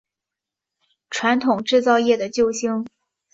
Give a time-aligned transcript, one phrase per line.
[1.11, 2.87] 传统制造业的救星